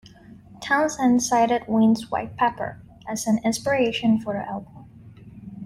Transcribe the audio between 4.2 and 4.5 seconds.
the